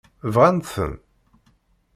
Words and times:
Bɣan-ten? 0.33 0.93